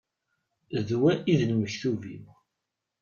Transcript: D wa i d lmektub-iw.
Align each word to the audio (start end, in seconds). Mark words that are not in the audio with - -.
D 0.87 0.89
wa 0.99 1.11
i 1.31 1.33
d 1.39 1.41
lmektub-iw. 1.51 2.25